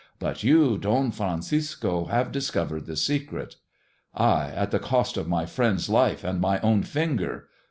But 0.17 0.43
you, 0.43 0.79
Don 0.79 1.11
Francisco, 1.11 2.05
have 2.05 2.31
discovered 2.31 2.87
the 2.87 2.95
secret." 2.95 3.57
"Ay, 4.15 4.49
at 4.55 4.71
the 4.71 4.79
cost 4.79 5.15
of 5.15 5.27
my 5.27 5.45
friend's 5.45 5.89
life 5.89 6.23
and 6.23 6.41
my 6.41 6.59
own 6.61 6.81
finger. 6.81 7.49